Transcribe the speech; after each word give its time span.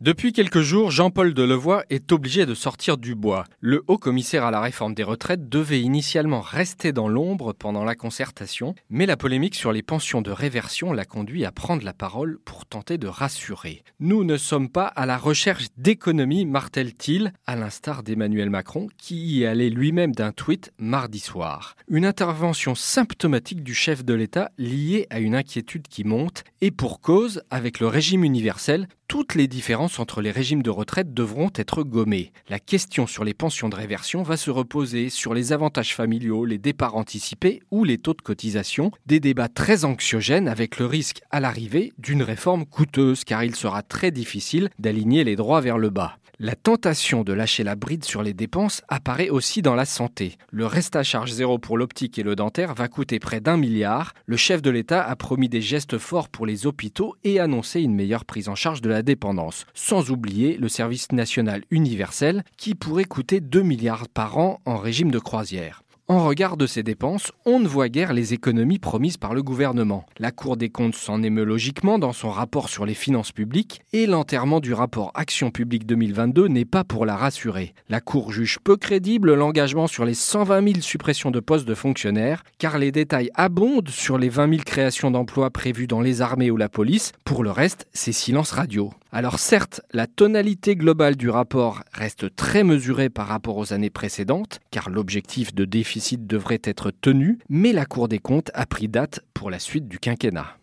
Depuis 0.00 0.32
quelques 0.32 0.62
jours, 0.62 0.90
Jean-Paul 0.90 1.34
Delevoye 1.34 1.84
est 1.90 2.10
obligé 2.10 2.46
de 2.46 2.54
sortir 2.54 2.96
du 2.96 3.14
bois. 3.14 3.44
Le 3.60 3.84
haut 3.86 3.98
commissaire 3.98 4.46
à 4.46 4.50
la 4.50 4.62
réforme 4.62 4.94
des 4.94 5.02
retraites 5.02 5.50
devait 5.50 5.82
initialement 5.82 6.40
rester 6.40 6.92
dans 6.92 7.06
l'ombre 7.06 7.52
pendant 7.52 7.84
la 7.84 7.94
concertation, 7.94 8.74
mais 8.88 9.04
la 9.04 9.18
polémique 9.18 9.54
sur 9.54 9.72
les 9.72 9.82
pensions 9.82 10.22
de 10.22 10.30
réversion 10.30 10.94
l'a 10.94 11.04
conduit 11.04 11.44
à 11.44 11.52
prendre 11.52 11.84
la 11.84 11.92
parole 11.92 12.38
pour 12.46 12.64
tenter 12.64 12.96
de 12.96 13.08
rassurer. 13.08 13.82
Nous 13.98 14.24
ne 14.24 14.38
sommes 14.38 14.70
pas 14.70 14.86
à 14.86 15.04
la 15.04 15.18
recherche 15.18 15.66
d'économie, 15.76 16.46
martèle-t-il, 16.46 17.34
à 17.46 17.54
l'instar 17.54 18.02
d'Emmanuel 18.02 18.48
Macron, 18.48 18.86
qui 18.96 19.16
y 19.16 19.44
allait 19.44 19.68
lui-même 19.68 20.14
d'un 20.14 20.32
tweet 20.32 20.72
mardi 20.78 21.20
soir. 21.20 21.76
Une 21.88 22.06
intervention 22.06 22.74
symptomatique 22.74 23.62
du 23.62 23.74
chef 23.74 24.02
de 24.02 24.14
l'État 24.14 24.50
liée 24.56 25.06
à 25.10 25.20
une 25.20 25.34
inquiétude 25.34 25.88
qui 25.88 26.04
monte, 26.04 26.44
et 26.62 26.70
pour 26.70 27.02
cause, 27.02 27.42
avec 27.50 27.80
le 27.80 27.86
régime 27.86 28.24
universel, 28.24 28.88
toutes 29.10 29.34
les 29.34 29.48
différences 29.48 29.89
entre 29.98 30.20
les 30.20 30.30
régimes 30.30 30.62
de 30.62 30.70
retraite 30.70 31.12
devront 31.12 31.50
être 31.54 31.82
gommées. 31.82 32.32
La 32.48 32.60
question 32.60 33.06
sur 33.06 33.24
les 33.24 33.34
pensions 33.34 33.68
de 33.68 33.76
réversion 33.76 34.22
va 34.22 34.36
se 34.36 34.50
reposer 34.50 35.08
sur 35.08 35.34
les 35.34 35.52
avantages 35.52 35.94
familiaux, 35.94 36.44
les 36.44 36.58
départs 36.58 36.96
anticipés 36.96 37.60
ou 37.70 37.84
les 37.84 37.98
taux 37.98 38.14
de 38.14 38.22
cotisation, 38.22 38.92
des 39.06 39.20
débats 39.20 39.48
très 39.48 39.84
anxiogènes 39.84 40.48
avec 40.48 40.78
le 40.78 40.86
risque 40.86 41.22
à 41.30 41.40
l'arrivée 41.40 41.92
d'une 41.98 42.22
réforme 42.22 42.66
coûteuse 42.66 43.24
car 43.24 43.42
il 43.42 43.56
sera 43.56 43.82
très 43.82 44.10
difficile 44.10 44.70
d'aligner 44.78 45.24
les 45.24 45.36
droits 45.36 45.60
vers 45.60 45.78
le 45.78 45.90
bas. 45.90 46.18
La 46.42 46.54
tentation 46.54 47.22
de 47.22 47.34
lâcher 47.34 47.64
la 47.64 47.76
bride 47.76 48.02
sur 48.02 48.22
les 48.22 48.32
dépenses 48.32 48.80
apparaît 48.88 49.28
aussi 49.28 49.60
dans 49.60 49.74
la 49.74 49.84
santé. 49.84 50.38
Le 50.50 50.64
reste 50.64 50.96
à 50.96 51.02
charge 51.02 51.32
zéro 51.32 51.58
pour 51.58 51.76
l'optique 51.76 52.18
et 52.18 52.22
le 52.22 52.34
dentaire 52.34 52.72
va 52.72 52.88
coûter 52.88 53.18
près 53.18 53.42
d'un 53.42 53.58
milliard. 53.58 54.14
Le 54.24 54.38
chef 54.38 54.62
de 54.62 54.70
l'État 54.70 55.06
a 55.06 55.16
promis 55.16 55.50
des 55.50 55.60
gestes 55.60 55.98
forts 55.98 56.30
pour 56.30 56.46
les 56.46 56.64
hôpitaux 56.64 57.14
et 57.24 57.40
annoncé 57.40 57.82
une 57.82 57.94
meilleure 57.94 58.24
prise 58.24 58.48
en 58.48 58.54
charge 58.54 58.80
de 58.80 58.88
la 58.88 59.02
dépendance. 59.02 59.66
Sans 59.74 60.10
oublier 60.10 60.56
le 60.56 60.70
service 60.70 61.12
national 61.12 61.62
universel 61.70 62.42
qui 62.56 62.74
pourrait 62.74 63.04
coûter 63.04 63.40
2 63.40 63.60
milliards 63.60 64.08
par 64.08 64.38
an 64.38 64.62
en 64.64 64.78
régime 64.78 65.10
de 65.10 65.18
croisière. 65.18 65.82
En 66.10 66.24
regard 66.24 66.56
de 66.56 66.66
ces 66.66 66.82
dépenses, 66.82 67.30
on 67.44 67.60
ne 67.60 67.68
voit 67.68 67.88
guère 67.88 68.12
les 68.12 68.34
économies 68.34 68.80
promises 68.80 69.16
par 69.16 69.32
le 69.32 69.44
gouvernement. 69.44 70.06
La 70.18 70.32
Cour 70.32 70.56
des 70.56 70.68
comptes 70.68 70.96
s'en 70.96 71.22
émeut 71.22 71.44
logiquement 71.44 72.00
dans 72.00 72.12
son 72.12 72.30
rapport 72.30 72.68
sur 72.68 72.84
les 72.84 72.94
finances 72.94 73.30
publiques 73.30 73.82
et 73.92 74.06
l'enterrement 74.08 74.58
du 74.58 74.74
rapport 74.74 75.12
Action 75.14 75.52
publique 75.52 75.86
2022 75.86 76.48
n'est 76.48 76.64
pas 76.64 76.82
pour 76.82 77.06
la 77.06 77.14
rassurer. 77.14 77.74
La 77.88 78.00
Cour 78.00 78.32
juge 78.32 78.58
peu 78.58 78.76
crédible 78.76 79.34
l'engagement 79.34 79.86
sur 79.86 80.04
les 80.04 80.14
120 80.14 80.72
000 80.72 80.80
suppressions 80.80 81.30
de 81.30 81.38
postes 81.38 81.68
de 81.68 81.76
fonctionnaires 81.76 82.42
car 82.58 82.78
les 82.78 82.90
détails 82.90 83.30
abondent 83.36 83.88
sur 83.88 84.18
les 84.18 84.30
20 84.30 84.50
000 84.50 84.62
créations 84.66 85.12
d'emplois 85.12 85.50
prévues 85.50 85.86
dans 85.86 86.00
les 86.00 86.22
armées 86.22 86.50
ou 86.50 86.56
la 86.56 86.68
police. 86.68 87.12
Pour 87.24 87.44
le 87.44 87.52
reste, 87.52 87.86
c'est 87.92 88.10
silence 88.10 88.50
radio. 88.50 88.90
Alors 89.12 89.40
certes, 89.40 89.80
la 89.92 90.06
tonalité 90.06 90.76
globale 90.76 91.16
du 91.16 91.30
rapport 91.30 91.82
reste 91.92 92.36
très 92.36 92.62
mesurée 92.62 93.10
par 93.10 93.26
rapport 93.26 93.56
aux 93.56 93.72
années 93.72 93.90
précédentes, 93.90 94.60
car 94.70 94.88
l'objectif 94.88 95.52
de 95.52 95.64
déficit 95.64 96.28
devrait 96.28 96.62
être 96.62 96.92
tenu, 96.92 97.40
mais 97.48 97.72
la 97.72 97.86
Cour 97.86 98.06
des 98.06 98.20
comptes 98.20 98.52
a 98.54 98.66
pris 98.66 98.86
date 98.86 99.20
pour 99.34 99.50
la 99.50 99.58
suite 99.58 99.88
du 99.88 99.98
quinquennat. 99.98 100.56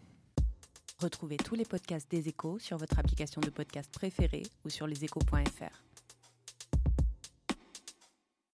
Retrouvez 1.00 1.36
tous 1.36 1.56
les 1.56 1.66
podcasts 1.66 2.10
des 2.10 2.30
échos 2.30 2.58
sur 2.60 2.78
votre 2.78 2.98
application 2.98 3.42
de 3.42 3.50
podcast 3.50 3.92
préférée 3.94 4.44
ou 4.64 4.70
sur 4.70 4.88
leséchos.fr. 4.88 5.97